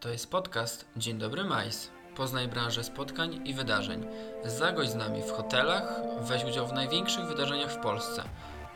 [0.00, 1.90] To jest podcast Dzień Dobry Majs.
[2.16, 4.06] Poznaj branżę spotkań i wydarzeń.
[4.44, 8.22] Zagość z nami w hotelach, weź udział w największych wydarzeniach w Polsce.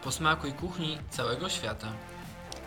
[0.05, 1.87] Posmakuj kuchni całego świata.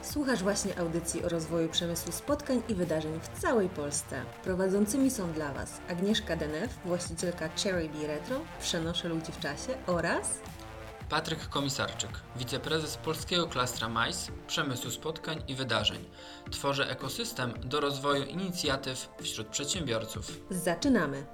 [0.01, 4.21] Słuchasz właśnie audycji o rozwoju przemysłu spotkań i wydarzeń w całej Polsce.
[4.43, 10.39] Prowadzącymi są dla Was Agnieszka Denef, właścicielka Cherry Bee Retro, Przenoszę ludzi w czasie oraz
[11.09, 16.09] Patryk Komisarczyk, wiceprezes polskiego klastra MAIS, przemysłu spotkań i wydarzeń.
[16.51, 20.31] Tworzę ekosystem do rozwoju inicjatyw wśród przedsiębiorców.
[20.49, 21.25] Zaczynamy!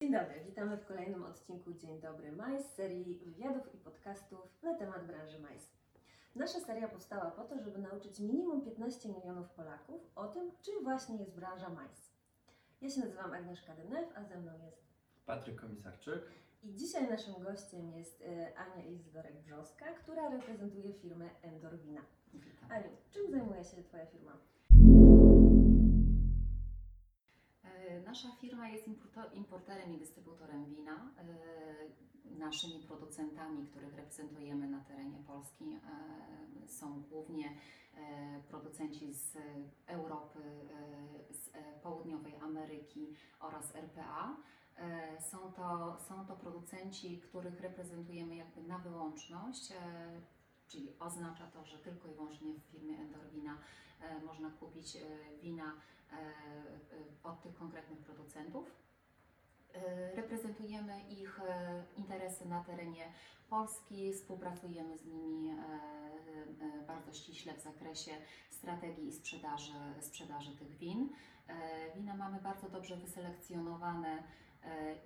[0.00, 4.74] Dzień dobry, witamy w kolejnym odcinku Dzień Dobry Majs z serii wywiadów i podcastów na
[4.74, 5.70] temat branży majs.
[6.34, 11.16] Nasza seria powstała po to, żeby nauczyć minimum 15 milionów Polaków o tym, czym właśnie
[11.16, 12.12] jest branża majs.
[12.80, 14.86] Ja się nazywam Agnieszka Denef, a ze mną jest
[15.26, 16.22] Patryk Komisarczyk.
[16.66, 22.00] I dzisiaj naszym gościem jest e, Ania Izydorek-Brzoska, która reprezentuje firmę Endorwina.
[22.68, 24.32] Aniu, czym zajmuje się Twoja firma?
[27.64, 28.84] E, Nasza firma jest
[29.34, 31.12] importerem i dystrybutorem wina.
[31.18, 31.26] E,
[32.38, 35.80] Naszymi producentami, których reprezentujemy na terenie Polski,
[36.66, 37.56] są głównie
[38.48, 39.36] producenci z
[39.86, 40.40] Europy,
[41.30, 41.50] z
[41.82, 44.36] Południowej Ameryki oraz RPA.
[44.78, 49.76] E, Są to, są to producenci, których reprezentujemy jakby na wyłączność, e,
[50.68, 53.58] czyli oznacza to, że tylko i wyłącznie w firmie Endorwina
[54.00, 54.96] e, można kupić
[55.42, 55.72] wina
[57.22, 58.70] od tych konkretnych producentów.
[60.14, 61.40] Reprezentujemy ich
[61.96, 63.12] interesy na terenie
[63.50, 65.56] Polski, współpracujemy z nimi
[66.86, 68.10] bardzo ściśle w zakresie
[68.50, 71.08] strategii i sprzedaży, sprzedaży tych win.
[71.94, 74.22] Wina mamy bardzo dobrze wyselekcjonowane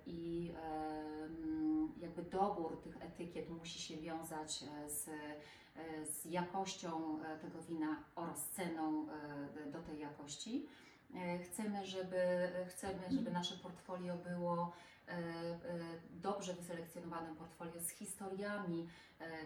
[0.05, 7.19] i e, mm, jakby dobór tych etykiet musi się wiązać e, z, e, z jakością
[7.41, 9.07] tego wina oraz ceną
[9.71, 10.67] do tej jakości.
[11.45, 14.73] Chcemy, żeby, chcemy, żeby nasze portfolio było
[16.11, 18.87] dobrze wyselekcjonowanym portfolio z historiami,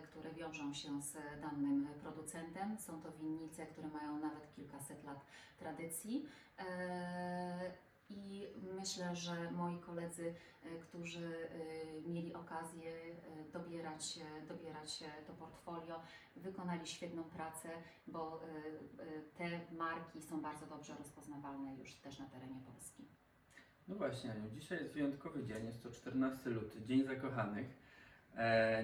[0.03, 2.77] które wiążą się z danym producentem.
[2.79, 5.25] Są to winnice, które mają nawet kilkaset lat
[5.59, 6.25] tradycji.
[8.09, 8.47] I
[8.79, 10.33] myślę, że moi koledzy,
[10.63, 16.01] e, którzy e, mieli okazję e, dobierać, dobierać to portfolio,
[16.35, 17.69] wykonali świetną pracę,
[18.07, 18.41] bo
[19.38, 23.03] te marki są bardzo dobrze rozpoznawalne już też na terenie Polski.
[23.88, 27.85] No właśnie, Aniu, dzisiaj jest wyjątkowy dzień, jest to 14 luty, Dzień Zakochanych.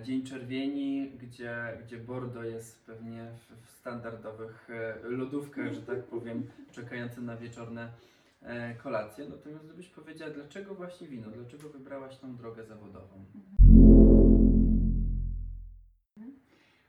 [0.04, 4.70] Dzień czerwieni, gdzie, gdzie Bordeaux jest pewnie w, standardowych
[5.04, 7.92] lodówkach, że tak powiem, czekające na wieczorne
[8.42, 9.30] e, kolacje.
[9.30, 13.26] Natomiast gdybyś powiedziała, dlaczego właśnie wino, dlaczego wybrałaś tą drogę zawodową?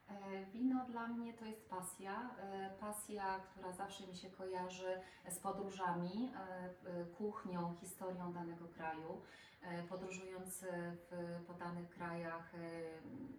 [0.08, 2.30] E, Wino dla mnie to jest pasja.
[2.38, 6.32] e, Pasja, która zawsze mi się kojarzy z podróżami,
[7.18, 9.20] kuchnią, historią danego kraju.
[9.88, 10.64] Podróżując
[11.10, 12.52] w, po danych krajach,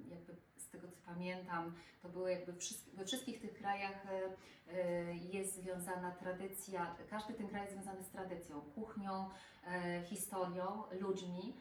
[0.09, 0.35] jakby
[0.73, 2.53] tego co pamiętam, to były jakby
[2.93, 4.35] we wszystkich tych krajach e,
[4.73, 9.29] e, jest związana tradycja, każdy ten kraj jest związany z tradycją, kuchnią,
[9.67, 11.55] e, historią, ludźmi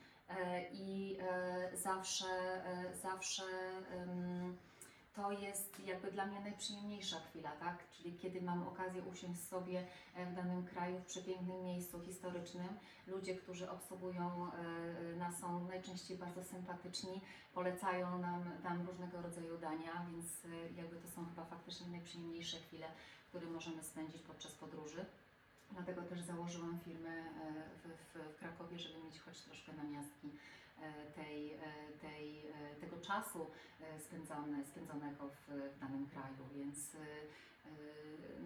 [0.72, 1.18] i
[1.74, 2.24] zawsze,
[3.02, 3.42] zawsze
[5.14, 7.90] to jest jakby dla mnie najprzyjemniejsza chwila, tak?
[7.90, 12.68] Czyli kiedy mam okazję usiąść sobie e, w danym kraju, w przepięknym miejscu historycznym.
[13.06, 17.20] Ludzie, którzy obsługują e, nas są najczęściej bardzo sympatyczni,
[17.54, 22.86] polecają nam, nam różnego rodzaju dania, więc e, jakby to są chyba faktycznie najprzyjemniejsze chwile,
[23.28, 25.06] które możemy spędzić podczas podróży.
[25.72, 27.24] Dlatego też założyłam firmę e,
[27.82, 30.32] w, w, w Krakowie, żeby mieć choć troszkę namiastki e,
[31.14, 31.58] tej, e,
[32.00, 33.50] tej, e, tego czasu
[33.80, 35.46] e, spędzone, spędzonego w,
[35.76, 37.70] w danym kraju, więc e, e,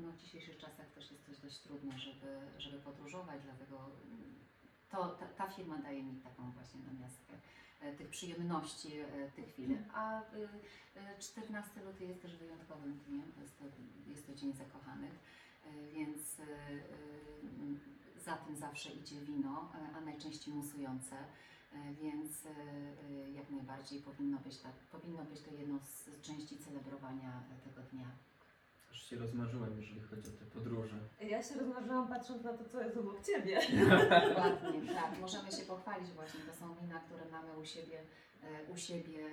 [0.00, 4.34] no, w dzisiejszych czasach też jest to dość trudne, żeby, żeby podróżować, dlatego mm,
[4.91, 7.34] to, ta, ta firma daje mi taką właśnie namiastkę
[7.81, 9.78] e, tych przyjemności e, tych chwil.
[9.94, 10.25] A e,
[10.97, 13.65] e, 14 luty jest też wyjątkowym dniem, to jest to,
[14.10, 20.00] jest to Dzień Zakochanych, e, więc e, e, za tym zawsze idzie wino, e, a
[20.00, 21.16] najczęściej musujące.
[21.76, 26.58] E, Więc e, e, jak najbardziej powinno być, tak, powinno być to jedną z części
[26.58, 28.06] celebrowania tego dnia.
[28.90, 30.98] Aż się rozmarzyłem, jeżeli chodzi o te podróże.
[31.20, 33.60] Ja się rozmarzyłam patrząc na to, co jest obok Ciebie.
[34.38, 35.20] Ładnie, tak.
[35.20, 36.40] Możemy się pochwalić właśnie.
[36.40, 37.98] To są wina, które mamy u siebie,
[38.74, 39.24] u siebie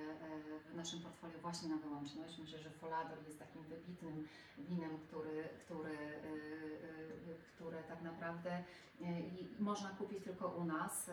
[0.72, 2.38] w naszym portfolio właśnie na wyłączność.
[2.38, 5.96] Myślę, że Folador jest takim wybitnym winem, który, który,
[7.56, 8.64] które tak naprawdę
[9.00, 11.12] i można kupić tylko u nas e,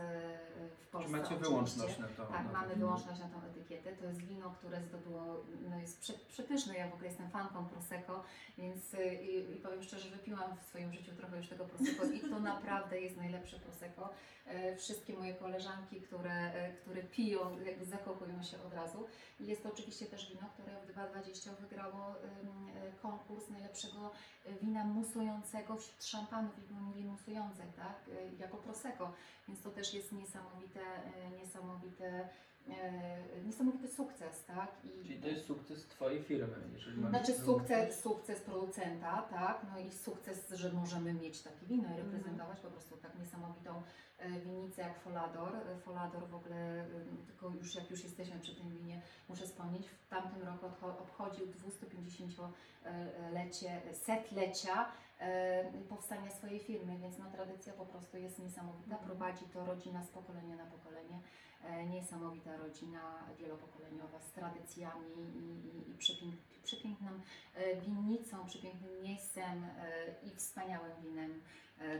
[0.81, 1.11] w Czy Polsce.
[1.11, 1.49] macie oczywiście.
[1.49, 2.25] wyłączność na to?
[2.25, 3.91] Tak, na mamy wyłączność na tą etykietę.
[3.95, 6.75] To jest wino, które zdobyło, no jest prze, przepyszne.
[6.77, 8.23] Ja w ogóle jestem fanką Prosecco,
[8.57, 12.19] więc y, i, i powiem szczerze, wypiłam w swoim życiu trochę już tego Prosecco i
[12.19, 14.09] to naprawdę jest najlepsze Prosecco.
[14.45, 19.07] E, Wszystkie moje koleżanki, które, e, które piją, jakby zakochują się od razu.
[19.39, 24.11] I jest to oczywiście też wino, które w 2020 wygrało e, konkurs najlepszego
[24.45, 29.11] e, wina musującego wśród szampanów i mieli musujące, tak, e, jako Prosecco.
[29.47, 32.29] Więc to też jest niesamowite, e, niesamowite,
[32.69, 34.71] e, niesamowity sukces, tak?
[34.83, 39.79] I, Czyli to jest sukces Twojej firmy, jeżeli masz znaczy sukces, sukces producenta, tak, no
[39.79, 43.81] i sukces, że możemy mieć takie wino i reprezentować po prostu tak niesamowitą
[44.29, 45.55] winnicę jak Folador.
[45.55, 46.85] E, Folador w ogóle, e,
[47.27, 50.65] tylko już jak już jesteśmy przy tym winie, muszę wspomnieć, w tamtym roku
[50.99, 58.95] obchodził 250-lecie, setlecia e, powstania swojej firmy, więc no, tradycja po prostu jest niesamowita.
[58.95, 61.19] Prowadzi to rodzina z pokolenia na pokolenie.
[61.65, 63.01] E, Niesamowita rodzina
[63.39, 67.07] wielopokoleniowa z tradycjami i, i, i przepięk, przepiękną
[67.55, 71.41] e, winnicą, przepięknym miejscem e, i wspaniałym winem.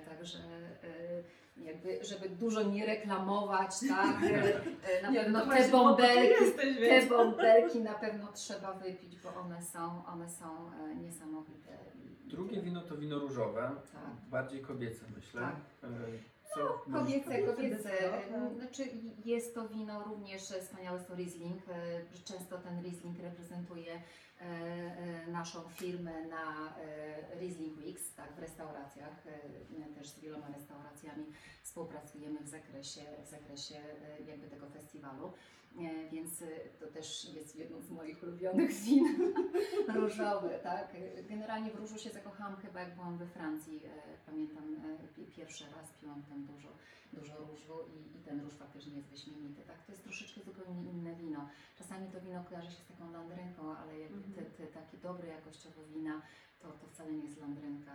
[0.10, 0.38] Także
[1.58, 4.18] jakby, żeby dużo nie reklamować, tak?
[5.04, 10.06] Na Nie, pewno te bąbelki, jesteś, te bąbelki na pewno trzeba wypić, bo one są,
[10.06, 10.72] one są
[11.02, 11.78] niesamowite.
[12.26, 14.30] Drugie wino to wino różowe, Tak.
[14.30, 15.42] bardziej kobiece myślę.
[15.42, 15.56] Tak.
[16.56, 17.76] Co możesz Kobiece, kobiece.
[17.90, 18.56] decydowanie.
[18.56, 18.84] Znaczy
[19.26, 21.62] jest to wino również e, wspaniałe, to Riesling.
[21.70, 24.02] E, Często ten Riesling reprezentuje
[25.28, 29.28] naszą firmę na e, Riesling Weeks, tak, w restauracjach.
[29.28, 29.62] E,
[29.96, 31.26] Też z wieloma restauracjami
[31.64, 35.34] współpracujemy w zakresie, w zakresie e, jakby tego festiwalu.
[35.80, 36.48] E, Więc e,
[36.80, 39.34] to też jest jedno z moich ulubionych win
[39.96, 40.96] różowe, tak.
[41.30, 43.82] Generalnie w różu się zakochałam chyba jak byłam we Francji.
[43.86, 43.90] E,
[44.26, 46.70] Pamiętam e, pi- pierwszy raz piłam tam dużo,
[47.14, 49.86] dużo różu i, i ten róż faktycznie jest wyśmienity, tak.
[49.86, 51.50] To jest troszeczkę zupełnie inne wino.
[51.78, 54.34] Czasami to wino kojarzy się z taką landrynką, ale jakby Mhm.
[54.36, 56.22] te, te takie dobre jakościowe wina,
[56.62, 57.92] to, to wcale nie jest landrynka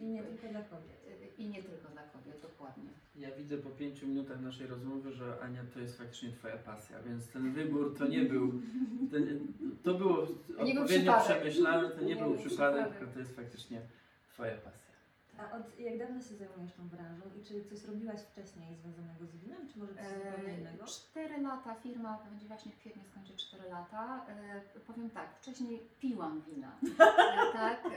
[0.00, 0.98] i, I nie tylko dla kobiet.
[1.38, 2.90] i nie tylko dla kobiet, dokładnie.
[3.16, 7.28] Ja widzę po pięciu minutach naszej rozmowy, że Ania to jest faktycznie Twoja pasja, więc
[7.28, 8.52] ten wybór to nie był,
[9.10, 9.40] to, nie-
[9.82, 10.22] to było był
[10.58, 12.98] odpowiednio przemyślane, to nie, Nie był przypadek.
[12.98, 13.80] tylko to jest faktycznie
[14.32, 14.93] Twoja pasja.
[15.38, 19.36] A od jak dawno się zajmujesz tą branżą i czy coś robiłaś wcześniej związanego z
[19.36, 20.84] winem, czy może coś zupełnie E, innego?
[20.84, 24.26] Cztery lata, firma będzie właśnie w kwietniu skończy 4 lata.
[24.28, 26.72] E, powiem tak, wcześniej piłam wina.
[27.34, 27.90] E, tak, e,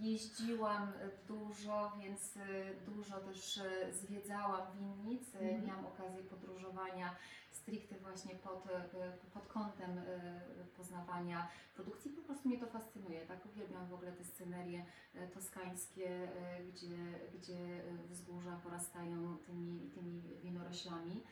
[0.00, 0.92] jeździłam
[1.28, 2.40] dużo, więc e,
[2.86, 5.34] dużo też e, zwiedzałam winnic.
[5.34, 5.66] Mhm.
[5.66, 7.16] Miałam okazję podróżowania
[7.50, 10.04] stricte właśnie pod, e, pod kątem e,
[10.76, 12.10] poznawania produkcji.
[12.10, 13.26] Po prostu mnie to fascynuje.
[13.26, 16.28] Tak, uwielbiam w ogóle te scenerie e, toskańskie,
[16.72, 16.96] gdzie,
[17.34, 21.22] gdzie wzgórza porastają tymi, tymi winoroślami.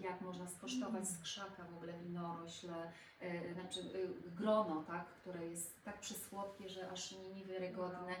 [0.00, 2.92] Jak można skosztować z krzaka w ogóle winorośle,
[3.52, 3.80] znaczy
[4.36, 8.14] grono, tak, które jest tak przysłodkie, że aż nie- niewiarygodne,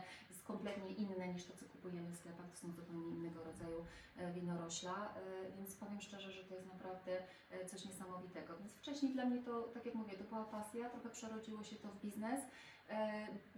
[0.52, 3.84] kompletnie inne niż to, co kupujemy w sklepach, to są zupełnie innego rodzaju
[4.16, 7.12] e, winorośla, e, więc powiem szczerze, że to jest naprawdę
[7.50, 8.58] e, coś niesamowitego.
[8.58, 11.88] Więc wcześniej dla mnie to, tak jak mówię, to była pasja, trochę przerodziło się to
[11.88, 12.40] w biznes.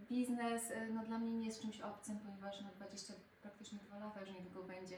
[0.08, 4.31] Biznes no, dla mnie nie jest czymś obcym, ponieważ no, 20, praktycznie dwa lata już
[4.31, 4.96] niedługo będzie,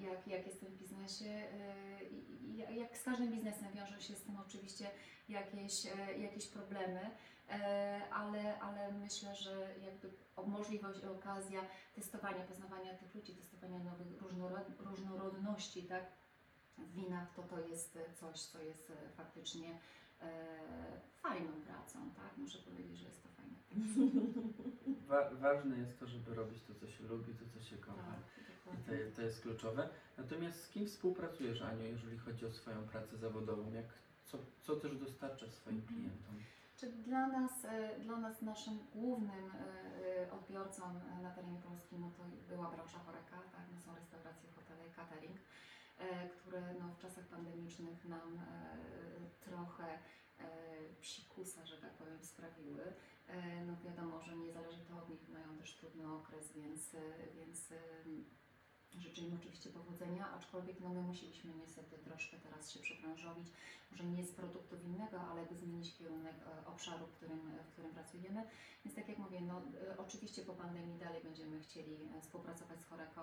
[0.00, 1.42] jak, jak jestem w biznesie.
[2.70, 4.90] jak z każdym biznesem wiążą się z tym oczywiście
[5.28, 5.84] jakieś,
[6.18, 7.10] jakieś problemy,
[8.12, 10.10] ale, ale myślę, że jakby
[10.46, 11.60] możliwość, okazja
[11.94, 16.04] testowania, poznawania tych ludzi, testowania nowych różnorod, różnorodności, tak,
[16.78, 19.78] w winach, to to jest coś, co jest e, faktycznie
[20.20, 20.30] e,
[21.22, 22.36] fajną pracą, tak?
[22.36, 23.56] Muszę powiedzieć, że jest to fajna.
[25.08, 27.96] Wa- ważne jest to, żeby robić to, co się lubi, to, co się kocha.
[28.64, 29.88] Tak, I to, to jest kluczowe.
[30.18, 33.72] Natomiast z kim współpracujesz, Aniu, jeżeli chodzi o swoją pracę zawodową?
[33.72, 33.86] Jak,
[34.24, 35.96] co, co też dostarczasz swoim Mhm.
[35.98, 36.34] klientom?
[36.84, 40.82] Czy dla nas, e, dla nas naszym głównym e, e, odbiorcą
[41.22, 43.66] na terenie polskim no to była branża choreka, tak?
[43.74, 45.36] No są restauracje, hotele, catering,
[45.98, 48.40] e, które no, w czasach pandemicznych nam
[49.40, 49.98] trochę
[51.00, 52.92] psikusa, że tak powiem, sprawiły.
[53.66, 56.96] No wiadomo, że nie zależy to od nich, mają też trudny okres, więc,
[57.36, 57.72] więc
[59.44, 63.48] oczywiście powodzenia, aczkolwiek no, my musieliśmy niestety troszkę teraz się przebranżowić,
[63.90, 67.90] może nie z produktu winnego, ale by zmienić kierunek e, obszaru, w którym, w którym
[67.90, 68.42] pracujemy.
[68.84, 72.84] Więc tak jak mówię, no, e, oczywiście po pandemii dalej będziemy chcieli e, współpracować z
[72.84, 73.20] Horeką.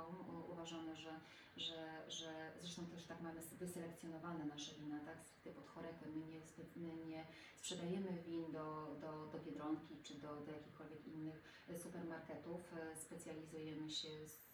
[0.54, 1.14] Uważamy, że,
[1.58, 5.18] że, że zresztą też tak mamy wyselekcjonowane nasze wina, tak,
[5.56, 6.06] pod Horekę.
[6.16, 6.40] My nie,
[6.76, 7.26] my nie
[7.58, 11.44] sprzedajemy win do, do, do Biedronki czy do, do jakichkolwiek innych
[11.84, 12.62] supermarketów.
[12.96, 14.51] Specjalizujemy się z,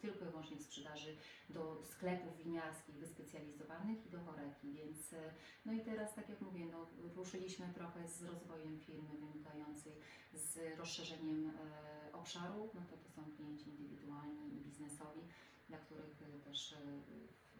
[0.00, 1.16] tylko i wyłącznie sprzedaży
[1.50, 5.34] do sklepów winiarskich wyspecjalizowanych i do Horeki, więc e,
[5.64, 9.92] no i teraz, tak jak mówię, no, ruszyliśmy trochę z rozwojem firmy wynikającej
[10.34, 15.20] z rozszerzeniem e, obszaru, no to to są klienci indywidualni i biznesowi,
[15.68, 16.76] dla których e, też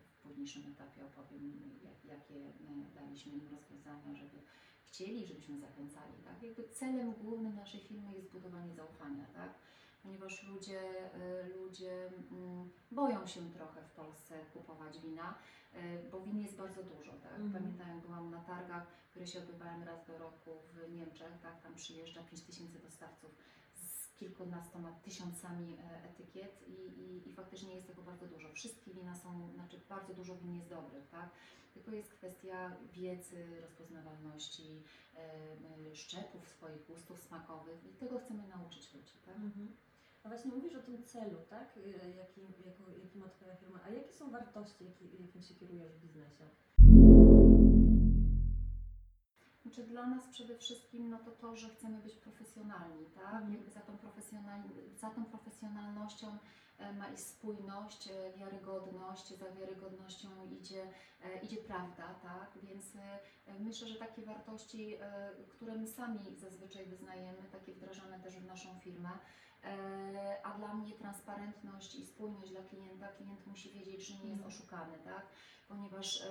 [0.09, 2.53] w późniejszym etapie opowiem, jak, jakie
[2.95, 4.39] daliśmy im rozwiązania, żeby
[4.87, 6.13] chcieli, żebyśmy zachęcali.
[6.25, 6.43] Tak?
[6.43, 9.55] Jakby celem głównym naszej firmy jest budowanie zaufania, tak?
[10.05, 10.81] Ponieważ ludzie,
[11.15, 15.35] e, ludzie mm, boją się trochę w Polsce kupować wina,
[15.75, 17.13] e, bo win jest bardzo dużo.
[17.13, 17.41] Tak?
[17.41, 17.53] Mhm.
[17.53, 21.63] Pamiętam, byłam na targach, które się odbywają raz do roku w Niemczech, tak?
[21.63, 23.31] tam przyjeżdża 5 tysięcy dostawców
[23.75, 28.53] z kilkunastoma tysiącami e, etykiet i, i, i faktycznie jest tego bardzo dużo.
[28.53, 31.31] Wszystkie wina są, znaczy bardzo dużo win jest dobrych, tak?
[31.75, 34.83] Tylko jest kwestia wiedzy, rozpoznawalności,
[35.95, 39.37] szczepów swoich gustów smakowych i tego chcemy nauczyć ludzi, tak?
[39.37, 39.77] Mhm.
[40.25, 41.77] Właśnie mówisz o tym celu, tak?
[41.77, 43.81] Y, Jaki, jako, jaki ma Twoja firma.
[43.87, 46.45] A jakie są wartości, jaki, jakim się kierujesz w biznesie?
[49.63, 53.35] Znaczy dla nas przede wszystkim no to to, że chcemy być profesjonalni, tak?
[53.35, 53.53] Mhm.
[53.53, 54.61] Jakby za tą, profesjonal,
[54.97, 56.39] za tą profesjonalnością
[56.79, 60.29] e, ma iść spójność, e, wiarygodność, za wiarygodnością
[60.61, 60.83] idzie,
[61.25, 62.59] e, idzie prawda, tak?
[62.63, 62.85] Więc
[63.61, 64.99] myślę, że takie wartości,
[65.49, 69.11] które my sami zazwyczaj wyznajemy, takie wdrażamy też w naszą firmę,
[70.43, 74.49] a dla mnie transparentność i spójność dla klienta, klient musi wiedzieć, że nie jest Mhm.
[74.49, 75.27] oszukany, tak?
[75.69, 76.23] Ponieważ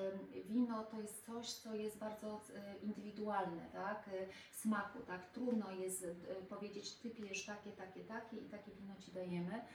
[0.46, 4.08] wino to jest coś, co jest bardzo e, indywidualne, tak?
[4.08, 4.12] E,
[4.52, 5.30] Smaku, tak?
[5.32, 9.66] Trudno jest e, powiedzieć, ty pijesz takie, takie, takie i takie wino ci dajemy.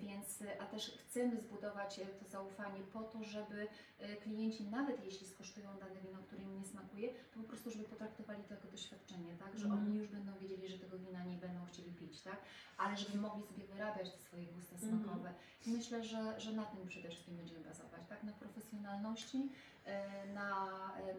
[0.00, 3.68] Więc, a też chcemy zbudować e, to zaufanie po to, żeby
[3.98, 7.84] e, klienci, nawet jeśli skosztują dane wino, które im nie smakuje, to po prostu, żeby
[7.84, 9.58] potraktowali to jako doświadczenie, tak?
[9.58, 9.84] Że Mhm.
[9.86, 12.36] oni już będą wiedzieli, że tego wina nie będą chcieli pić, tak?
[12.78, 15.02] Ale żeby mogli sobie wyrabiać te swoje gusta Mhm.
[15.02, 15.34] smakowe.
[15.66, 18.22] I myślę, że, że na tym przede wszystkim będziemy bazować, tak?
[18.24, 19.48] Na profesjonalności,
[19.84, 20.66] e, na,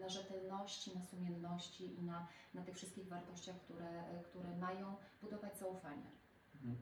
[0.00, 6.10] na rzetelności, na sumienności i na, na tych wszystkich wartościach, które, które mają budować zaufanie.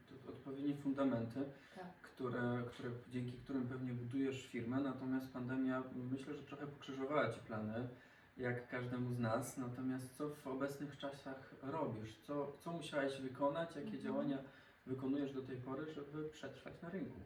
[0.08, 1.86] To odpowiednie fundamenty, Tak.
[2.02, 7.88] które, które, dzięki którym pewnie budujesz firmę, natomiast pandemia myślę, że trochę pokrzyżowała Ci plany,
[8.36, 9.56] jak każdemu z nas.
[9.56, 12.18] Natomiast co w obecnych czasach robisz?
[12.18, 13.68] Co, co musiałeś wykonać?
[13.68, 14.02] Jakie Mhm.
[14.02, 14.38] działania
[14.86, 17.20] wykonujesz do tej pory, żeby przetrwać na rynku?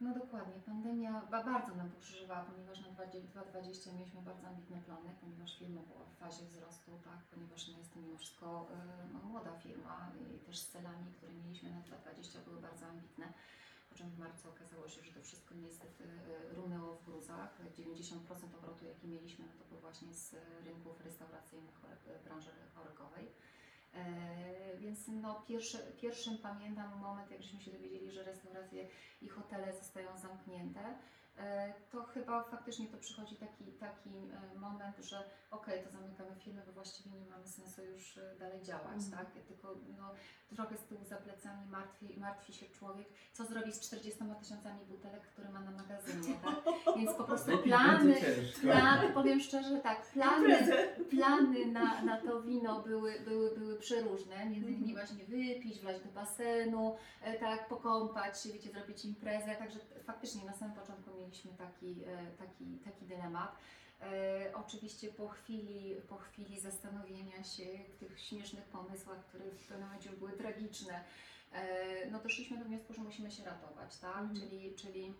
[0.00, 5.58] No dokładnie, pandemia ba- bardzo nam pokrzyżowała, ponieważ na 2020 mieliśmy bardzo ambitne plany, ponieważ
[5.58, 8.76] firma była w fazie wzrostu, tak, ponieważ no, jest to mimo wszystko e,
[9.12, 13.32] no, młoda firma i też z celami, które mieliśmy na 2020 były bardzo ambitne.
[13.90, 17.58] Po czym w marcu okazało się, że to wszystko niestety e, runęło w gruzach.
[17.78, 20.34] 90% obrotu, jaki mieliśmy, no to był właśnie z
[20.64, 21.80] rynków restauracyjnych,
[22.24, 23.28] branży chorekowej.
[23.96, 28.88] E, Więc no, pierwszy, pierwszym pamiętam moment, jak żeśmy się dowiedzieli, że restauracje
[29.22, 30.98] i hotele zostają zamknięte,
[31.90, 34.10] to chyba faktycznie to przychodzi taki, taki
[34.54, 38.62] e, moment, że okej, to zamykamy firmę, bo właściwie nie mamy sensu już e, dalej
[38.62, 39.10] działać, Mhm.
[39.26, 39.44] tak?
[39.48, 40.10] Tylko no,
[40.56, 45.22] trochę z tyłu za plecami martwi, martwi się człowiek, co zrobi z 40 tysiącami butelek,
[45.22, 46.54] które ma na magazynie, tak?
[46.96, 48.60] Więc po prostu plany, będzie ciężko.
[48.60, 50.58] plan, powiem szczerze, tak, plany,
[51.10, 55.06] plany na, na to wino były, były, były przeróżne, między innymi Mhm.
[55.06, 60.52] właśnie wypić, wlać do basenu, e, tak, pokąpać się, wiecie, zrobić imprezę, także faktycznie na
[60.52, 61.23] samym początku mieliśmy
[61.58, 63.58] taki, e, taki, taki dylemat.
[64.00, 67.64] E, oczywiście po chwili, po chwili zastanowienia się
[67.94, 71.04] w tych śmiesznych pomysłach, które w pewnym momencie były tragiczne,
[71.52, 74.16] e, no doszliśmy do wniosku, że musimy się ratować, tak?
[74.16, 74.36] Mhm.
[74.40, 75.14] Czyli, czyli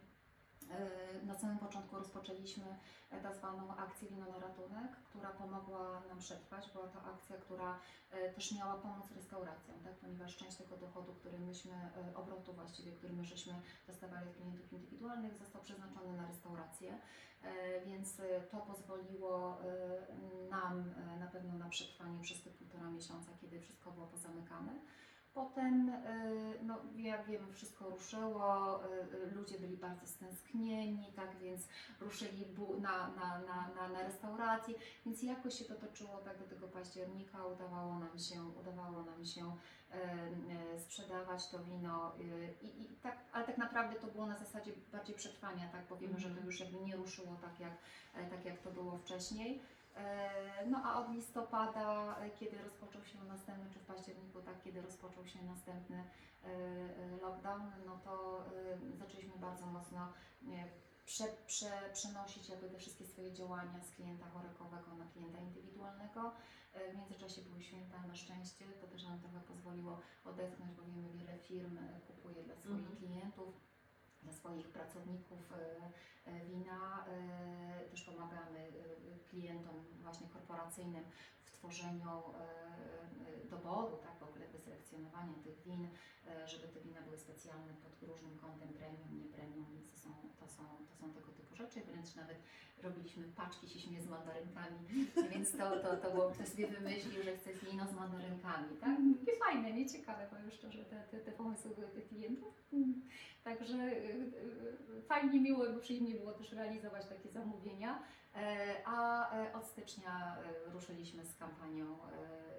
[1.23, 2.65] na samym początku rozpoczęliśmy
[3.11, 6.71] e, tak zwaną akcję Wino na ratunek, która pomogła nam przetrwać.
[6.73, 7.79] Była to akcja, która
[8.11, 9.95] e, też miała pomóc restauracjom, tak?
[9.95, 13.55] ponieważ część tego dochodu, który myśmy, e, obrotu właściwie, który my żeśmy
[13.87, 16.99] dostawali od klientów indywidualnych, został przeznaczony na restaurację,
[17.45, 22.91] E, więc e, to pozwoliło e, nam e, na pewno na przetrwanie przez te półtora
[22.91, 24.73] miesiąca, kiedy wszystko było pozamykane.
[25.35, 31.69] Potem, y, no, jak wiemy, wszystko ruszyło, y, y, ludzie byli bardzo stęsknieni, tak więc
[32.01, 32.47] ruszyli
[32.81, 34.75] na, na, na, na, na restaurację,
[35.07, 39.57] więc jakoś się to toczyło tak do tego października, udawało nam się, udawało nam się
[40.79, 42.13] sprzedawać to wino
[42.63, 46.19] i, i tak, ale tak naprawdę to było na zasadzie bardziej przetrwania, tak, bo wiemy,
[46.19, 46.47] że to Mhm.
[46.47, 47.73] już jakby nie ruszyło tak jak,
[48.15, 49.63] e, tak jak to było wcześniej.
[49.97, 54.83] E, No a od listopada, e, kiedy rozpoczął się następny, czy w październiku, tak, kiedy
[54.83, 56.05] rozpoczął się następny
[56.45, 58.45] e, lockdown, no to
[58.99, 60.13] zaczęliśmy bardzo mocno
[61.07, 66.33] prze, prze, przenosić jakby te wszystkie swoje działania z klienta chorokowego na klienta indywidualnego.
[66.93, 71.39] W międzyczasie były święta na szczęście, to też nam trochę pozwoliło odetchnąć, bo wiemy, wiele
[71.39, 72.97] firm kupuje dla swoich Mhm.
[72.97, 73.55] klientów,
[74.25, 75.91] dla swoich pracowników e,
[76.31, 77.05] e, wina.
[77.09, 78.73] E, Też pomagamy
[79.31, 81.05] klientom właśnie korporacyjnym
[81.45, 82.23] w tworzeniu
[83.51, 84.14] doboru, tak,
[84.95, 85.89] wyselekcjonowania tych win,
[86.29, 90.11] e, żeby te wina były specjalne pod różnym kątem premium, nie premium, więc to są,
[90.41, 91.81] to są, to są tego typu rzeczy.
[91.81, 92.39] Wręcz nawet
[92.83, 94.79] robiliśmy paczki, się z mandarynkami,
[95.33, 98.99] więc to, to, to było, ktoś sobie wymyślił, że chce wino z mandarynkami, tak?
[99.21, 102.65] Takie fajne, nie ciekawe, powiem szczerze, te, te, te pomysły tych klientów.
[103.45, 104.33] Także y,
[104.99, 108.03] y, fajnie, miło, bo przyjemnie było też realizować takie zamówienia.
[108.35, 111.99] E, A e, od stycznia e, ruszyliśmy z kampanią,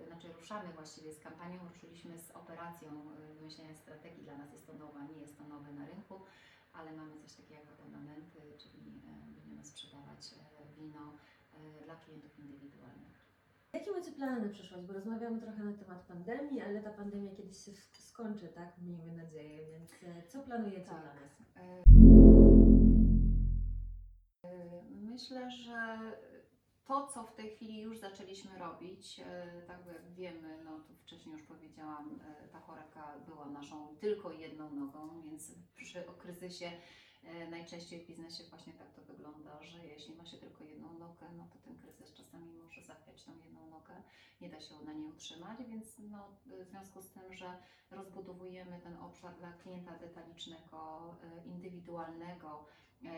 [0.07, 2.89] znaczy ruszamy właściwie z kampanią, ruszyliśmy z operacją
[3.37, 4.23] wymyślenia strategii.
[4.23, 6.21] Dla nas jest to nowa, nie jest to nowe na rynku,
[6.73, 9.01] ale mamy coś takiego jak abonamenty, czyli
[9.35, 10.35] będziemy sprzedawać
[10.77, 11.13] wino
[11.85, 13.25] dla klientów indywidualnych.
[13.73, 14.83] Jakie macie plany na przyszłość?
[14.85, 18.77] Bo rozmawiamy trochę na temat pandemii, ale ta pandemia kiedyś się sk- skończy, tak?
[18.81, 19.91] Miejmy nadzieję, więc
[20.31, 21.01] co planujecie Tak.
[21.01, 22.44] dla nas?
[24.89, 25.99] Myślę, że
[26.85, 31.33] to, co w tej chwili już zaczęliśmy robić, e, tak jak wiemy, no tu wcześniej
[31.33, 36.71] już powiedziałam, e, ta choreka była naszą tylko jedną nogą, więc przy kryzysie
[37.23, 41.25] e, najczęściej w biznesie właśnie tak to wygląda, że jeśli ma się tylko jedną nogę,
[41.37, 43.93] no to ten kryzys czasami może zachwiać tą jedną nogę,
[44.41, 47.57] nie da się na niej utrzymać, więc no, w związku z tym, że
[47.91, 52.65] rozbudowujemy ten obszar dla klienta detalicznego, indywidualnego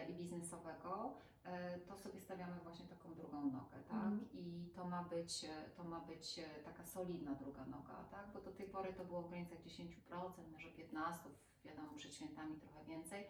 [0.09, 4.03] i biznesowego, e, to sobie stawiamy właśnie taką drugą nogę, tak?
[4.03, 4.27] Mhm.
[4.33, 8.31] I to ma być, e, to ma być e, taka solidna druga noga, tak?
[8.33, 11.29] Bo do tej pory to było w granicach 10%, może 15%,
[11.65, 13.27] wiadomo, przed świętami trochę więcej,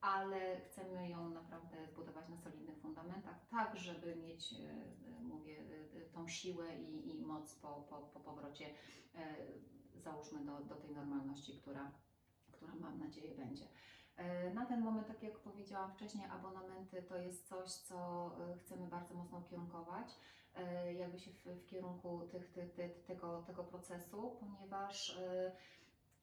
[0.00, 5.98] ale chcemy ją naprawdę zbudować na solidnych fundamentach, tak żeby mieć, e, e, mówię, e,
[5.98, 8.66] e, tą siłę i, i moc po, po, po powrocie,
[9.14, 9.36] e,
[9.96, 11.92] załóżmy do, do tej normalności, która,
[12.52, 13.64] która mam nadzieję będzie.
[14.20, 18.86] E, Na ten moment, tak jak powiedziałam wcześniej, abonamenty to jest coś, co e, chcemy
[18.86, 20.08] bardzo mocno ukierunkować,
[20.54, 25.18] e, jakby się w, w kierunku tych, tych, tych, tego, tego procesu, ponieważ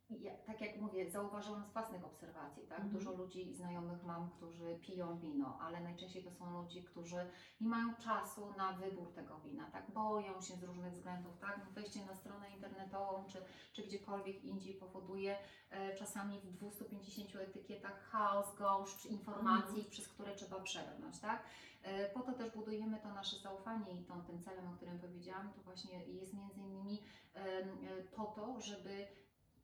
[0.10, 2.80] ja, tak jak mówię, zauważyłam z własnych obserwacji, tak?
[2.80, 2.93] Mhm.
[2.98, 7.30] Dużo ludzi, znajomych mam, którzy piją wino, ale najczęściej to są ludzie, którzy
[7.62, 9.91] nie mają czasu na wybór tego wina, tak?
[9.91, 11.70] Boją się z różnych względów, tak?
[11.72, 13.41] Wejście na stronę internetową czy,
[13.74, 15.38] czy gdziekolwiek indziej powoduje
[15.70, 21.43] e, czasami w 250 etykietach chaos, gąszcz informacji, przez które trzeba przebrnąć, tak?
[21.84, 25.54] E, Po to też budujemy to nasze zaufanie i tą, tym celem, o którym powiedziałam,
[25.54, 27.63] to właśnie jest między innymi e,
[28.15, 29.08] po to, żeby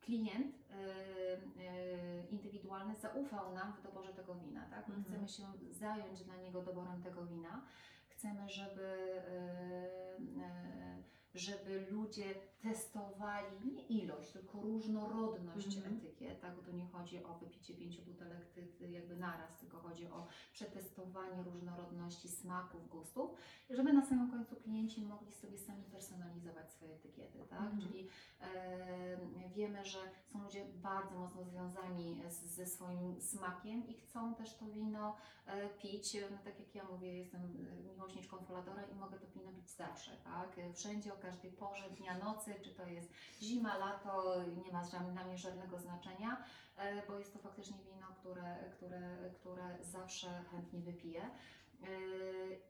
[0.06, 4.88] klient e, e, indywidualny zaufał nam w doborze tego wina, tak?
[4.88, 5.04] My Mhm.
[5.04, 7.62] Chcemy się zająć dla niego doborem tego wina.
[8.10, 8.88] Chcemy, żeby,
[9.28, 11.04] e,
[11.36, 15.98] żeby ludzie testowali nie ilość, tylko różnorodność Mhm.
[15.98, 16.56] etykiet, tak?
[16.56, 21.44] Bo tu nie chodzi o wypicie pięciu butelek ty, jakby naraz, tylko chodzi o przetestowanie
[21.44, 23.32] różnorodności smaków, gustów,
[23.70, 27.60] żeby na samym końcu klienci mogli sobie sami personalizować swoje etykiety, tak?
[27.62, 27.82] Mhm.
[27.82, 28.10] Czyli
[28.42, 34.58] e, wiemy, że są ludzie bardzo mocno związani z, ze swoim smakiem i chcą też
[34.58, 36.18] to wino e, pić.
[36.32, 40.12] No, tak jak ja mówię, jestem e, miłośniczką Foladora i mogę to wino pić zawsze,
[40.24, 40.56] tak?
[40.74, 44.36] Wszędzie, o każdej porze dnia, nocy, czy to jest zima, lato,
[44.66, 46.44] nie ma dla mnie żadnego znaczenia,
[46.78, 51.22] e, bo jest to faktycznie wino, które, które, które zawsze chętnie wypiję.
[51.22, 51.88] E,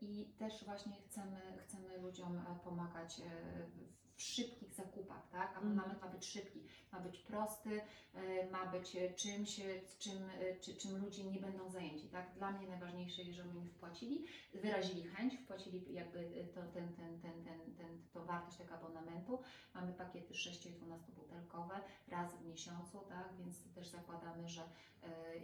[0.01, 3.23] I też właśnie chcemy, chcemy ludziom pomagać e,
[3.63, 5.57] w szybkich zakupach, tak?
[5.57, 7.81] Abonament ma być szybki, ma być prosty,
[8.13, 9.63] e, ma być e, czymś, e,
[9.99, 10.19] czym,
[10.61, 12.33] czy, czym ludzie nie będą zajęci, tak?
[12.35, 17.43] Dla mnie najważniejsze jest, żeby mi wpłacili, wyrazili chęć, wpłacili jakby to, ten, ten, ten,
[17.43, 19.39] ten, ten, to wartość tego abonamentu.
[19.73, 21.75] Mamy pakiety 6 i 12 butelkowe
[22.07, 23.33] raz w miesiącu, tak?
[23.39, 24.61] Więc też zakładamy, że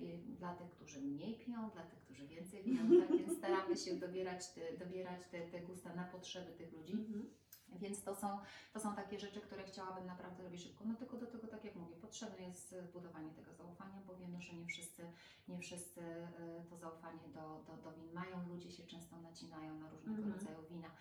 [0.02, 3.18] i dla tych, którzy mniej piją, dla tych, którzy więcej piją, tak?
[3.18, 6.94] Więc staramy się dobierać te, dobierać te, te gusta na potrzeby tych ludzi.
[6.94, 7.30] Mhm.
[7.76, 8.40] Więc to są,
[8.74, 10.84] to są takie rzeczy, które chciałabym naprawdę robić szybko.
[10.86, 14.66] No tylko do tego, tak jak potrzebne jest zbudowanie tego zaufania, bo wiemy, że nie
[14.66, 15.12] wszyscy,
[15.48, 18.48] nie wszyscy y, to zaufanie do, do, do win mają.
[18.48, 20.34] Ludzie się często nacinają na różnego Mhm.
[20.40, 20.92] rodzaju wina.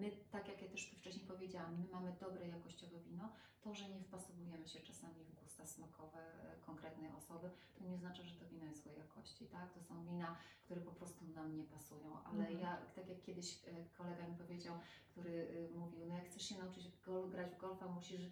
[0.00, 3.32] My, tak jak ja też wcześniej powiedziałam, my mamy dobre jakościowe wino.
[3.60, 8.24] To, że nie wpasowujemy się czasami w gusta smakowe e, konkretnej osoby, to nie oznacza,
[8.24, 9.72] że to wino jest złej jakości, tak?
[9.72, 12.58] To są wina, które po prostu nam nie pasują, ale Mhm.
[12.60, 14.74] ja, tak jak kiedyś e, kolega mi powiedział,
[15.10, 18.30] który e, mówił, no jak chcesz się nauczyć gol, grać w golfa, musisz,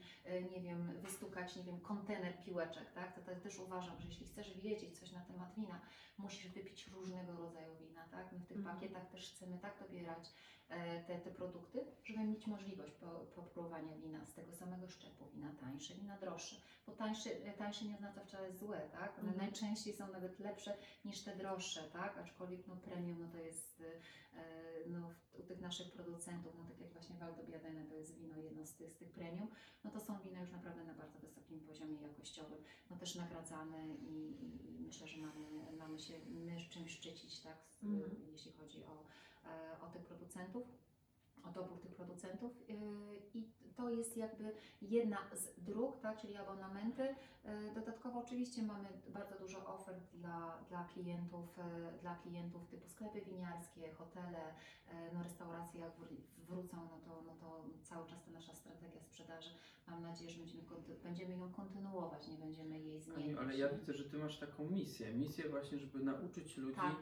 [0.52, 3.14] nie wiem, wystukać, nie wiem, kontener piłeczek, tak?
[3.14, 5.80] To, to też uważam, że jeśli chcesz wiedzieć coś na temat wina,
[6.18, 8.32] musisz wypić różnego rodzaju wina, tak?
[8.32, 8.76] My w tych Mhm.
[8.76, 10.32] pakietach też chcemy tak dobierać
[11.06, 15.94] te, te produkty, żeby mieć możliwość po, popróbowania wina z tego samego szczepu, wina tańsze,
[15.94, 19.18] wina droższe, bo tańsze, e, tańsze nie oznacza wcale złe, tak?
[19.18, 19.38] One Mhm.
[19.38, 22.18] najczęściej są nawet lepsze niż te droższe, tak?
[22.18, 24.38] Aczkolwiek no premium no to jest e,
[24.86, 28.74] no, u tych naszych producentów, no tak jak właśnie Waldobjadene to jest wino jedno z
[28.74, 29.48] tych, z tych premium,
[29.84, 32.58] no to są wina już naprawdę na bardzo wysokim poziomie jakościowym,
[32.90, 37.56] no też nagradzane i, i, myślę, że mamy, mamy się my czymś szczycić, tak?
[37.82, 38.16] Mhm.
[38.32, 39.25] Jeśli chodzi o, e,
[39.82, 40.66] o tych producentów
[41.44, 42.76] o dobór tych producentów yy,
[43.34, 47.02] i to jest jakby jedna z dróg, tak, czyli abonamenty.
[47.02, 51.58] Yy, Dodatkowo oczywiście mamy bardzo dużo ofert dla, dla klientów,
[52.02, 54.54] dla klientów typu sklepy winiarskie, hotele,
[55.12, 56.16] no restauracje jak wr-
[56.48, 59.50] wrócą, no to, no to cały czas ta nasza strategia sprzedaży,
[59.86, 60.62] mam nadzieję, że będziemy,
[61.02, 63.38] będziemy ją kontynuować, nie będziemy jej zmieniać.
[63.38, 65.14] Ale ja widzę, że ty masz taką misję.
[65.14, 66.96] Misję właśnie, żeby nauczyć ludzi tak.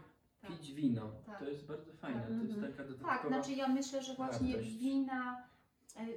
[0.49, 1.11] Pić wino.
[1.27, 1.39] Tak.
[1.39, 2.21] To jest bardzo fajne.
[2.21, 2.29] Tak.
[2.29, 2.73] To jest Mhm.
[2.73, 3.19] taka dodatkowa...
[3.19, 4.77] Tak, znaczy ja myślę, że właśnie wartość.
[4.77, 5.43] wina,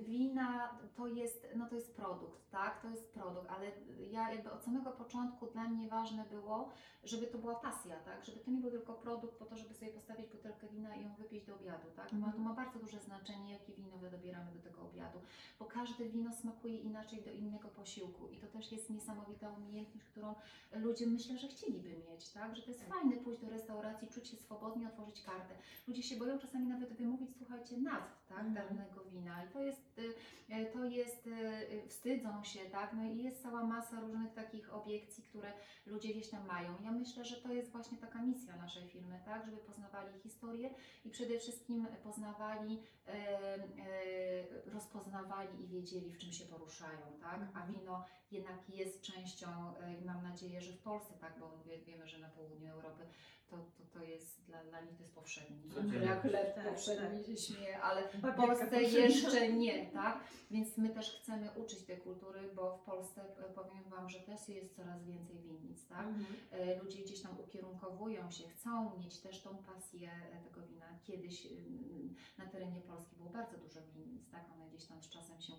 [0.01, 2.81] wina to jest, no to jest produkt, tak?
[2.81, 3.71] To jest produkt, ale
[4.11, 6.69] ja jakby od samego początku dla mnie ważne było,
[7.03, 8.25] żeby to była pasja, tak?
[8.25, 11.15] Żeby to nie był tylko produkt po to, żeby sobie postawić butelkę wina i ją
[11.15, 12.11] wypić do obiadu, tak?
[12.11, 15.19] Ma, to ma bardzo duże znaczenie, jakie wino wybieramy do tego obiadu,
[15.59, 20.35] bo każde wino smakuje inaczej do innego posiłku i to też jest niesamowita umiejętność, którą
[20.71, 22.55] ludzie myślę, że chcieliby mieć, tak?
[22.55, 25.55] Że to jest fajne pójść do restauracji, czuć się swobodnie, otworzyć kartę.
[25.87, 28.53] Ludzie się boją czasami nawet wymówić, słuchajcie, nazw, tak, Mhm.
[28.53, 30.13] danego wina i to jest, y,
[30.55, 34.73] y, to jest, y, y, wstydzą się, tak, no i jest cała masa różnych takich
[34.73, 35.53] obiekcji, które
[35.85, 36.75] ludzie gdzieś tam mają.
[36.83, 40.69] Ja myślę, że to jest właśnie taka misja naszej firmy, tak, żeby poznawali historię
[41.05, 47.59] i przede wszystkim poznawali, e, e, rozpoznawali i wiedzieli, w czym się poruszają, tak, a
[47.59, 47.73] Mhm.
[47.73, 49.47] wino jednak jest częścią,
[49.81, 53.03] e, i mam nadzieję, że w Polsce, tak, bo wie, wiemy, że na południu Europy
[53.49, 55.69] to, to, to jest, dla, dla nich to jest powszedni.
[55.69, 56.05] Codziennie.
[56.07, 57.27] Jak chleb Tak, powszedni tak.
[57.27, 60.19] się śmieje, ale w Polsce jeszcze nie, tak?
[60.51, 64.49] Więc my też chcemy uczyć tej kultury, bo w Polsce e, powiem Wam, że też
[64.49, 66.07] jest coraz więcej winnic, tak?
[66.07, 66.25] Mhm.
[66.51, 70.99] E, Ludzie gdzieś tam ukierunkowują się, chcą mieć też tą pasję e, tego wina.
[71.03, 74.51] Kiedyś ym, na terenie Polski było bardzo dużo winnic, tak?
[74.53, 75.53] One gdzieś tam z czasem się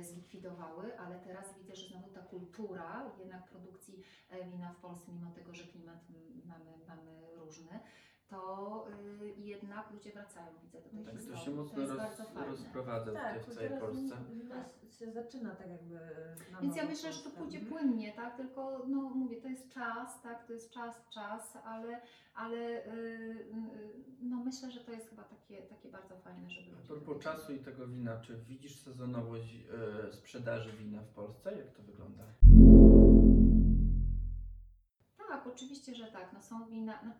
[0.00, 5.30] zlikwidowały, ale teraz widzę, że znowu ta kultura jednak produkcji e, wina w Polsce, mimo
[5.30, 5.98] tego, że klimat
[6.44, 7.80] mamy, mamy różny,
[8.30, 8.86] to
[9.22, 11.40] y, jednak ludzie wracają, widzę do tej Tak, to historii.
[11.44, 12.46] się mocno jest roz, bardzo fajne.
[12.46, 14.16] rozprowadza Tak, tutaj w to całej Polsce.
[14.34, 14.54] wino
[14.90, 15.94] się zaczyna tak jakby
[16.52, 17.76] na Więc ja nowo myślę, że to pójdzie Mhm.
[17.78, 18.36] płynnie, tak?
[18.36, 20.46] Tylko, no mówię, to jest czas, tak?
[20.46, 22.00] To jest czas, czas, ale,
[22.34, 26.80] ale y, y, no myślę, że to jest chyba takie, takie bardzo fajne, żeby A
[26.80, 29.54] ludzie propos czasu i tego wina, czy widzisz sezonowość
[30.08, 31.56] e, sprzedaży wina w Polsce?
[31.58, 32.24] Jak to wygląda?
[35.28, 36.32] Tak, oczywiście, że tak.
[36.32, 36.98] No są wina.
[37.04, 37.12] No,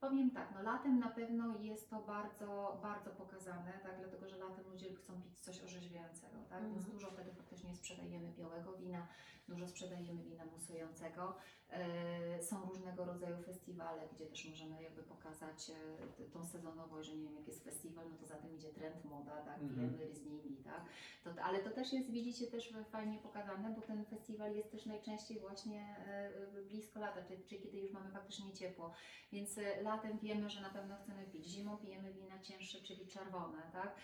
[0.00, 4.70] powiem tak, no latem na pewno jest to bardzo, bardzo pokazane, tak, dlatego że latem
[4.70, 6.92] ludzie chcą pić coś orzeźwiającego, tak, więc Mhm.
[6.92, 9.06] dużo wtedy faktycznie sprzedajemy białego wina,
[9.48, 11.36] dużo sprzedajemy wina musującego.
[11.70, 17.24] E, są różnego rodzaju festiwale, gdzie też możemy jakby pokazać e, tą sezonowość, że nie
[17.24, 20.84] wiem, jak jest festiwal, no to za tym idzie trend, moda, tak, pijemy Rieslingi, tak,
[21.24, 25.40] to, ale to też jest, widzicie, też fajnie pokazane, bo ten festiwal jest też najczęściej
[25.40, 28.92] właśnie e, blisko lata, czyli, kiedy już mamy faktycznie ciepło.
[29.32, 31.46] Więc latem wiemy, że na pewno chcemy pić.
[31.46, 33.96] Zimą pijemy wina cięższe, czyli czerwone, tak?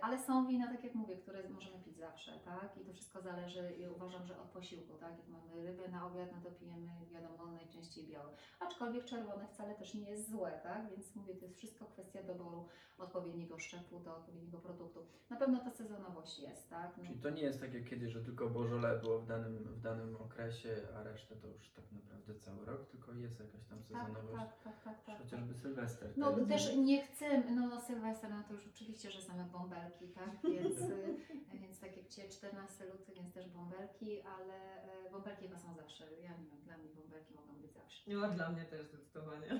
[0.00, 2.76] Ale są wina, tak jak mówię, które możemy pić zawsze, tak?
[2.76, 5.18] I to wszystko zależy, i uważam, że od posiłku, tak?
[5.18, 8.30] Jak mamy rybę na obiad, no to pijemy, wiadomo, najczęściej białe.
[8.60, 10.90] Aczkolwiek czerwone wcale też nie jest złe, tak?
[10.90, 15.06] Więc mówię, to jest wszystko kwestia doboru odpowiedniego szczepu do odpowiedniego produktu.
[15.30, 16.96] Na pewno ta sezonowość jest, tak?
[16.98, 19.80] No, Czyli to nie jest tak jak kiedyś, że tylko Bożole było w danym, w
[19.80, 23.86] danym okresie, a resztę to już tak naprawdę cały rok, tylko jest jakaś tam tak,
[23.86, 24.38] sezonowość.
[24.38, 25.18] tak, tak, tak, tak, tak.
[25.18, 26.12] Chociażby Sylwester.
[26.16, 26.48] No teraz.
[26.48, 30.78] też nie chcemy, no, no Sylwester, no to już oczywiście, że same bąbelki, tak, więc,
[31.62, 36.04] więc takie Egipcie, 14 luty, więc też bąbelki, ale e, bąbelki chyba są zawsze.
[36.22, 38.10] Ja nie wiem, dla mnie bąbelki mogą być zawsze.
[38.10, 39.46] No dla mnie też zdecydowanie.
[39.48, 39.58] Tak,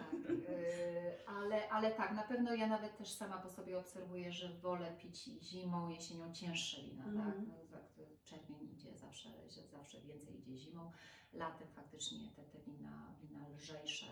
[0.48, 4.96] e, ale, ale tak, na pewno ja nawet też sama po sobie obserwuję, że wolę
[4.98, 7.32] pić zimą, jesienią cięższe wina, Mhm.
[7.32, 7.48] tak?
[7.48, 9.28] No, tak, to czerwień idzie zawsze,
[9.70, 10.90] zawsze więcej idzie zimą.
[11.32, 14.06] Latem faktycznie te, te wina, wina lżejsze,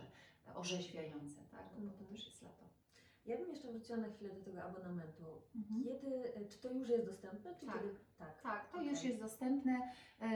[0.55, 1.67] orzeźwiające, tak?
[1.79, 2.07] Bo to Mhm.
[2.11, 2.63] też jest lato.
[3.27, 5.25] Ja bym jeszcze wróciła na chwilę do tego abonamentu.
[5.57, 5.85] Mhm.
[5.85, 7.55] Kiedy, czy to już jest dostępne?
[7.61, 7.75] Czy Tak.
[7.83, 7.95] Kiedy?
[8.23, 8.43] Tak.
[8.43, 8.91] Tak, to Okej.
[8.91, 9.93] już jest dostępne.
[10.21, 10.29] E,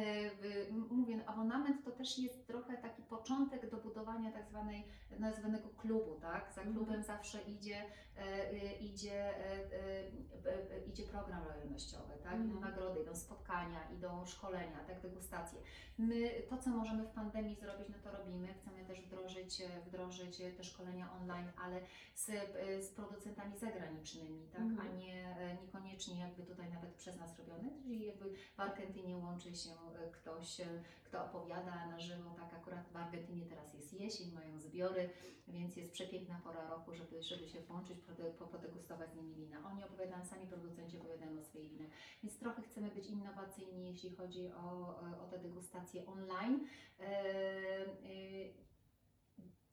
[0.90, 4.85] Mówię, abonament to też jest trochę taki początek do budowania tak zwanej,
[5.18, 6.53] nazwanego klubu, tak?
[6.53, 6.77] Za Mhm.
[6.77, 7.83] klubem zawsze idzie,
[8.18, 9.51] e, e, idzie, e,
[10.46, 12.35] e, e, idzie program lojalnościowy, tak?
[12.35, 12.61] Idą Mhm.
[12.61, 15.01] nagrody, idą spotkania, idą szkolenia, tak?
[15.01, 15.59] Degustacje.
[15.99, 18.55] My to, co możemy w pandemii zrobić, no to robimy.
[18.55, 21.81] Chcemy też wdrożyć, wdrożyć te szkolenia online, ale
[22.14, 22.27] z,
[22.87, 24.61] z producentami zagranicznymi, tak?
[24.61, 24.88] Mhm.
[24.88, 29.71] a nie, niekoniecznie jakby tutaj nawet przez nas robione, czyli jakby w Argentynie łączy się
[29.71, 34.59] e, ktoś, e, kto opowiada na żywo, tak akurat w Argentynie teraz jest jesień, mają
[34.59, 35.11] zbiory,
[35.49, 37.99] więc jest przepiękna pora roku, żeby, żeby się włączyć,
[38.53, 39.59] podegustować z nimi wina.
[39.67, 41.91] Oni opowiadają, sami producenci opowiadają o swoich winach,
[42.23, 46.67] więc trochę chcemy być innowacyjni, jeśli chodzi o, e, o te degustacje online.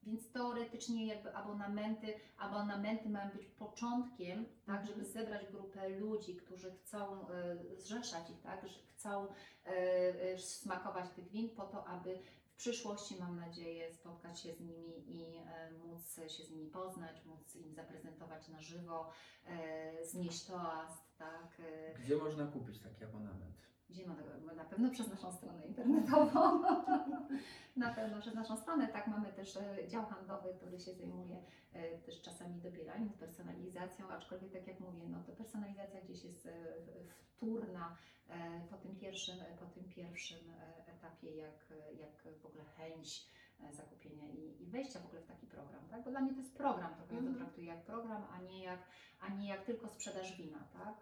[0.05, 4.87] Więc teoretycznie jakby abonamenty, abonamenty mają być początkiem, tak, Mhm.
[4.87, 9.27] żeby zebrać grupę ludzi, którzy chcą e, zrzeszać ich, tak, że chcą
[9.65, 9.69] e,
[10.33, 15.11] e, smakować tych win po to, aby w przyszłości, mam nadzieję, spotkać się z nimi
[15.11, 19.09] i e, móc się z nimi poznać, móc im zaprezentować na żywo,
[19.45, 23.63] e, znieść toast, tak, e, Gdzie można kupić taki abonament?
[23.89, 24.55] Gdzie ma tego?
[24.55, 26.61] Na pewno przez naszą stronę internetową.
[27.75, 28.87] na pewno przez naszą stronę.
[28.87, 31.43] Tak, mamy też e, dział handlowy, który się zajmuje
[31.73, 36.51] e, też czasami dobieraniem, personalizacją, aczkolwiek tak jak mówię, no to personalizacja gdzieś jest e,
[37.17, 37.97] wtórna
[38.69, 40.39] po tym pierwszym, po tym pierwszym
[40.87, 43.29] etapie, jak, jak w ogóle chęć
[43.71, 46.03] zakupienia i, i wejścia w ogóle w taki program, tak?
[46.03, 47.33] Bo dla mnie to jest program, trochę ja Mhm.
[47.33, 48.79] to traktuję jak program, a nie jak,
[49.19, 50.95] a nie jak tylko sprzedaż wina, tak?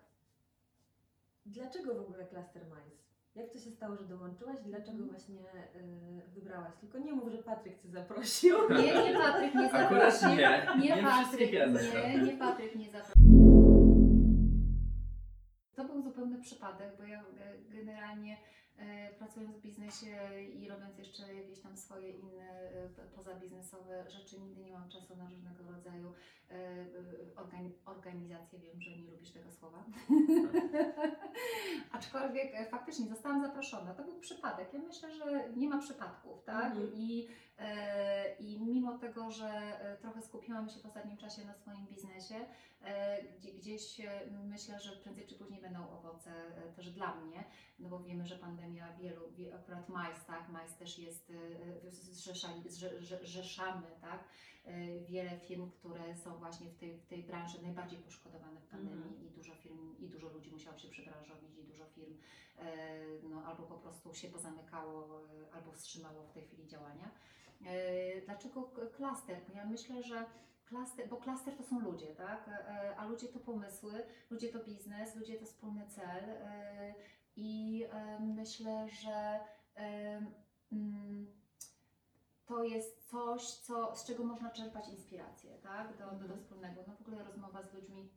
[1.45, 3.01] Dlaczego w ogóle Cluster Mice?
[3.36, 4.58] Jak to się stało, że dołączyłaś?
[4.65, 5.10] Dlaczego Mhm.
[5.10, 6.73] właśnie y, wybrałaś?
[6.82, 8.56] Tylko nie mów, że Patryk Cię zaprosił.
[8.69, 10.30] Nie, nie Patryk nie Akurat zaprosił.
[10.30, 13.21] nie, Nie, nie Patryk, ja nie, nie Patryk nie zaprosił.
[15.75, 17.23] To był zupełny przypadek, bo ja e,
[17.69, 18.38] generalnie
[19.17, 20.17] pracując w biznesie
[20.56, 25.30] i robiąc jeszcze jakieś tam swoje inne e, pozabiznesowe rzeczy, nigdy nie mam czasu na
[25.30, 26.13] różnego rodzaju
[26.50, 26.86] e, e,
[27.36, 28.60] organi- organizacje.
[28.60, 29.84] Wiem, że nie lubisz tego słowa.
[31.91, 33.94] Aczkolwiek e, faktycznie zostałam zaproszona.
[33.94, 34.74] To był przypadek.
[34.74, 36.72] Ja myślę, że nie ma przypadków, tak?
[36.72, 36.94] Mhm.
[36.96, 37.51] I, e,
[38.39, 42.36] I mimo tego, że e, trochę skupiłam się w ostatnim czasie na swoim biznesie,
[42.84, 47.43] e, gdzie, gdzieś e, myślę, że prędzej czy później będą owoce e, też dla mnie,
[47.80, 50.50] no bo wiemy, że pandemia wielu, wie, akurat majs, tak?
[50.50, 51.32] Majs też jest,
[51.86, 51.91] e,
[53.24, 54.24] zrzeszamy, tak?
[54.65, 59.04] E, Wiele firm, które są właśnie w tej, w tej branży najbardziej poszkodowane w pandemii
[59.04, 59.26] Mhm.
[59.28, 62.17] i dużo firm, i dużo ludzi musiało się przebranżowić i dużo firm
[62.60, 67.12] e, no, albo po prostu się pozamykało, e, albo wstrzymało w tej chwili działania.
[67.65, 69.41] E, Dlaczego klaster?
[69.47, 70.26] Bo ja myślę, że
[70.65, 72.47] klaster, bo klaster to są ludzie, tak?
[72.47, 76.93] E, A ludzie to pomysły, ludzie to biznes, ludzie to wspólny cel e,
[77.36, 77.86] i
[78.19, 79.39] myślę, że
[80.71, 81.28] mm,
[82.45, 85.97] to jest coś, co, z czego można czerpać inspirację, tak?
[85.97, 86.84] Do, do, do wspólnego.
[86.88, 88.10] No w ogóle rozmowa z ludźmi,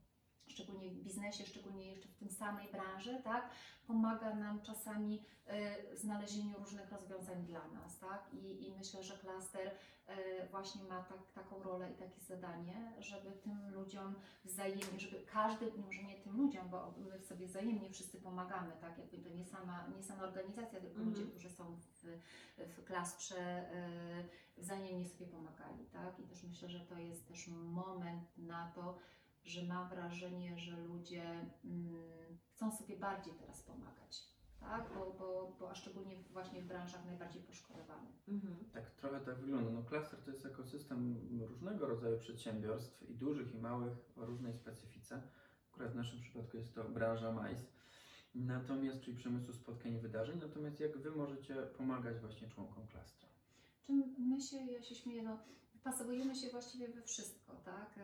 [0.54, 3.50] szczególnie w biznesie, szczególnie jeszcze w tym samej branży, tak?
[3.86, 8.34] Pomaga nam czasami e, w znalezieniu różnych rozwiązań dla nas, tak?
[8.34, 9.70] I, i myślę, że klaster
[10.06, 14.14] e, właśnie ma tak, taką rolę i takie zadanie, żeby tym ludziom
[14.44, 18.98] wzajemnie, żeby każdy, może nie tym ludziom, bo my sobie wzajemnie wszyscy pomagamy, tak?
[18.98, 21.08] Jakby to nie sama, nie sama organizacja, tylko Mhm.
[21.08, 22.06] ludzie, którzy są w,
[22.56, 24.24] w klastrze e,
[24.56, 26.20] wzajemnie sobie pomagali, tak?
[26.20, 28.98] I też myślę, że to jest też moment na to,
[29.44, 31.24] że mam wrażenie, że ludzie
[31.64, 34.22] mm, chcą sobie bardziej teraz pomagać,
[34.60, 34.88] tak?
[34.94, 38.28] Bo, bo, bo a szczególnie właśnie w branżach najbardziej poszkodowanych.
[38.28, 38.56] Mhm.
[38.72, 39.70] Tak trochę tak wygląda.
[39.70, 45.22] No klaster to jest ekosystem różnego rodzaju przedsiębiorstw i dużych i małych o różnej specyfice.
[45.70, 47.66] Akurat w naszym przypadku jest to branża MAIS.
[48.34, 50.38] Natomiast, czyli przemysłu spotkań i wydarzeń.
[50.40, 53.28] Natomiast jak Wy możecie pomagać właśnie członkom klastra?
[53.82, 55.38] Czym my się, ja się śmieję, no,
[55.84, 57.94] wpasowujemy się właściwie we wszystko, tak?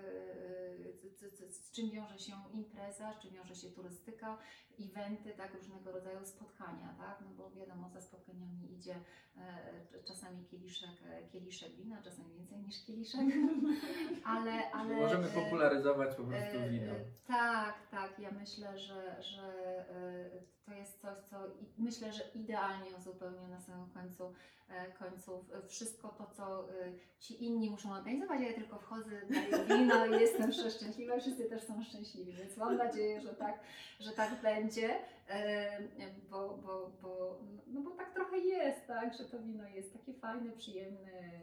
[1.03, 4.39] Z, z, z, z czym wiąże się impreza, z czym wiąże się turystyka
[4.81, 8.95] eventy, tak, różnego rodzaju spotkania, tak, no bo wiadomo, za spotkaniami idzie
[9.37, 13.21] e, czasami kieliszek, e, kieliszek wina, czasami więcej niż kieliszek,
[14.35, 16.93] ale, ale Możemy e, popularyzować po prostu E, wino.
[16.93, 18.19] e, Tak, tak.
[18.19, 19.45] Ja myślę, że, że
[19.91, 20.31] e,
[20.67, 21.37] to jest coś, co
[21.79, 24.33] myślę, że idealnie uzupełnia na samym końcu
[24.69, 28.41] e, końców e, wszystko to, co e, ci inni muszą organizować.
[28.41, 31.19] Ja tylko wchodzę, daję wino i jestem przeszczęśliwa.
[31.21, 33.61] Wszyscy też są szczęśliwi, więc mam nadzieję, że tak,
[34.01, 39.43] że tak będzie, e, bo, bo, bo, no bo tak trochę jest, tak, że to
[39.43, 41.41] wino jest takie fajne, przyjemne,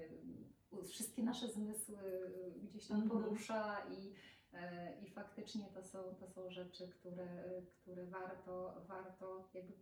[0.90, 1.98] wszystkie nasze zmysły
[2.64, 3.22] gdzieś tam Mhm.
[3.24, 4.14] porusza i
[4.54, 7.28] E, I faktycznie to są, to są rzeczy, które,
[7.82, 9.74] które warto, warto jakby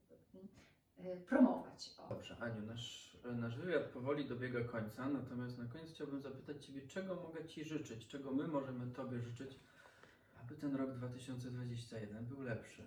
[0.98, 1.96] e, promować.
[1.98, 2.10] O.
[2.10, 7.16] Dobrze, Aniu, nasz, nasz wywiad powoli dobiega końca, natomiast na koniec chciałbym zapytać Ciebie, czego
[7.16, 9.60] mogę Ci życzyć, czego my możemy Tobie życzyć,
[10.42, 12.84] aby ten rok 2021 był lepszy.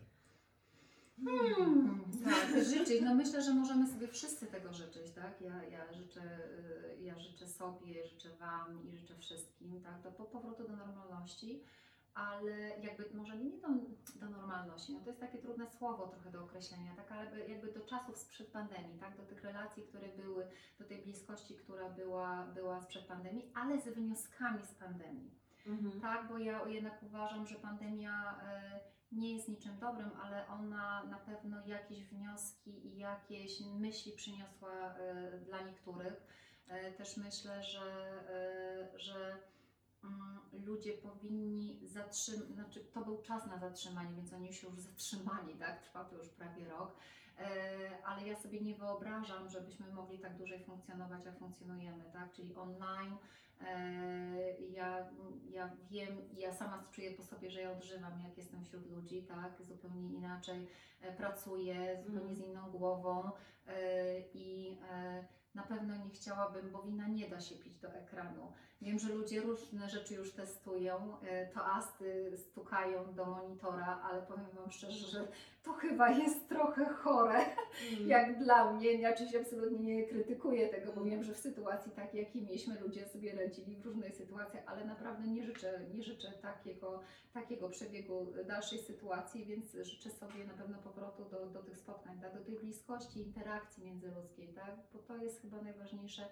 [1.25, 3.03] Hmm, tak, życzyć.
[3.03, 5.41] No myślę, że możemy sobie wszyscy tego życzyć, tak?
[5.41, 6.39] Ja, ja, życzę,
[6.99, 10.03] y, ja życzę sobie, życzę Wam i życzę wszystkim, tak?
[10.03, 11.63] Do po- powrotu do normalności,
[12.15, 13.69] ale jakby może nie do,
[14.21, 17.13] do normalności, no to jest takie trudne słowo trochę do określenia, tak?
[17.13, 19.17] Ale jakby do czasów sprzed pandemii, tak?
[19.17, 20.47] Do tych relacji, które były,
[20.79, 25.31] do tej bliskości, która była, była sprzed pandemii, ale z wnioskami z pandemii.
[25.67, 26.01] Mhm.
[26.01, 28.81] Tak, bo ja jednak uważam, że pandemia e,
[29.13, 35.39] nie jest niczym dobrym, ale ona na pewno jakieś wnioski i jakieś myśli przyniosła e,
[35.39, 36.15] dla niektórych.
[36.69, 37.83] E, Też myślę, że,
[38.31, 39.37] e, że
[40.05, 45.55] mm, ludzie powinni zatrzymać, znaczy to był czas na zatrzymanie, więc oni się już zatrzymali,
[45.55, 45.83] tak?
[45.83, 46.97] Trwa to już prawie rok.
[48.05, 52.33] Ale ja sobie nie wyobrażam, żebyśmy mogli tak dłużej funkcjonować, jak funkcjonujemy, tak?
[52.33, 53.17] Czyli online,
[54.71, 55.09] Ja,
[55.51, 59.63] ja wiem, ja sama czuję po sobie, że ja odżywam, jak jestem wśród ludzi, tak?
[59.63, 60.69] Zupełnie inaczej
[61.01, 63.31] e, pracuję, zupełnie z inną głową
[63.67, 68.53] e, i e, na pewno nie chciałabym, bo wina nie da się pić do ekranu.
[68.81, 74.71] Wiem, że ludzie różne rzeczy już testują, e, toasty stukają do monitora, ale powiem Wam
[74.71, 75.29] szczerze, że
[75.63, 77.45] to chyba jest trochę chore
[77.93, 78.09] Mhm.
[78.09, 82.21] jak dla mnie, ja oczywiście absolutnie nie krytykuję tego, bo wiem, że w sytuacji takiej,
[82.25, 87.01] jakiej mieliśmy, ludzie sobie radzili w różnych sytuacjach, ale naprawdę nie życzę, nie życzę takiego,
[87.33, 92.35] takiego przebiegu dalszej sytuacji, więc życzę sobie na pewno powrotu do, do tych spotkań, tak?
[92.35, 94.77] do tej bliskości, interakcji międzyludzkiej, tak?
[94.93, 96.29] bo to jest chyba najważniejsze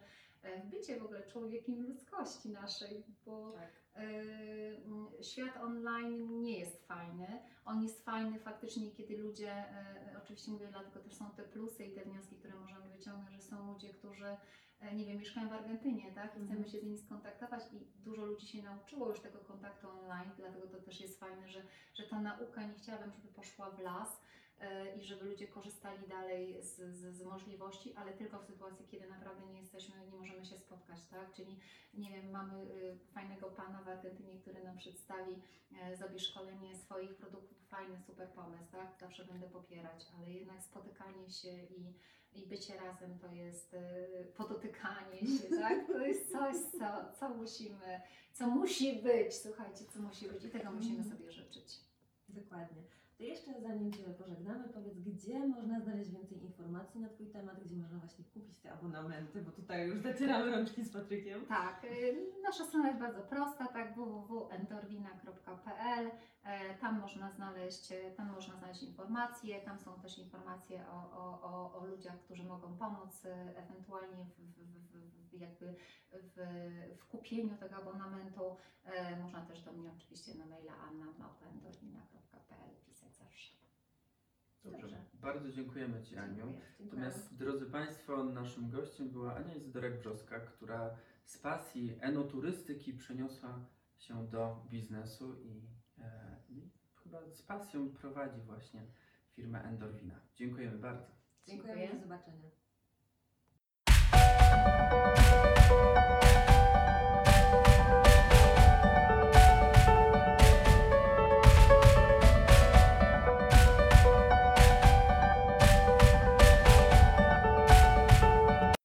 [0.65, 3.71] bycie w ogóle człowiekiem ludzkości naszej, bo Tak.
[4.03, 7.27] Yy, świat online nie jest fajny.
[7.65, 11.95] On jest fajny faktycznie, kiedy ludzie, e, oczywiście mówię, dlatego też są te plusy i
[11.95, 14.37] te wnioski, które możemy wyciągnąć, że są ludzie, którzy,
[14.81, 16.27] e, nie wiem, mieszkają w Argentynie, tak?
[16.37, 16.69] I chcemy Mhm.
[16.69, 20.81] się z nimi skontaktować i dużo ludzi się nauczyło już tego kontaktu online, dlatego to
[20.81, 21.63] też jest fajne, że,
[21.95, 24.21] że ta nauka nie chciałabym, żeby poszła w las e,
[24.99, 29.47] i żeby ludzie korzystali dalej z, z, z możliwości, ale tylko w sytuacji, kiedy naprawdę
[29.47, 31.33] nie jesteśmy, nie możemy się spotkać, tak?
[31.33, 31.59] Czyli
[31.95, 35.43] nie wiem, mamy y, fajnego pana w Argentynie, który nam przedstawi,
[35.83, 38.97] e, zrobi szkolenie swoich produktów, fajny, super pomysł, tak?
[39.01, 41.95] Zawsze będę popierać, ale jednak spotykanie się i,
[42.33, 45.87] i bycie razem to jest y, podotykanie się, tak?
[45.87, 48.01] To jest coś, co, co musimy,
[48.33, 51.17] co musi być, słuchajcie, co musi być i tego musimy Mhm.
[51.19, 51.81] sobie życzyć.
[52.29, 52.83] Dokładnie.
[53.19, 57.77] To jeszcze zanim Cię pożegnamy, powiedz, gdzie można znaleźć więcej informacji na Twój temat, gdzie
[57.77, 61.47] można właśnie kupić te abonamenty, bo tutaj już zacieramy rączki z Patrykiem.
[61.47, 66.11] Tak, y, nasza strona jest bardzo prosta, tak, www.endorwina.pl.
[66.45, 71.43] E, Tam można znaleźć, e, tam można znaleźć informacje, tam są też informacje o, o,
[71.43, 75.75] o, o ludziach, którzy mogą pomóc e, ewentualnie w, w, w, jakby
[76.13, 76.37] w,
[76.99, 78.57] w kupieniu tego abonamentu.
[79.23, 82.86] Można też do mnie oczywiście na maila anna.endorwina.pl.
[84.71, 84.81] Dobrze.
[84.81, 84.97] Dobrze.
[85.15, 86.37] Bardzo dziękujemy Ci, Aniu.
[86.37, 86.63] Dziękuję.
[86.79, 87.03] Dziękuję.
[87.03, 93.61] Natomiast, drodzy Państwo, naszym gościem była Ania Izydorek-Brzoska, która z pasji enoturystyki przeniosła
[93.99, 95.63] się do biznesu i,
[95.99, 96.71] e, i
[97.03, 98.83] chyba z pasją prowadzi właśnie
[99.33, 100.21] firmę Endorwina.
[100.37, 101.07] Dziękujemy bardzo.
[101.47, 101.81] Dziękujemy.
[101.81, 102.01] Dziękuję.
[102.01, 102.51] Do zobaczenia.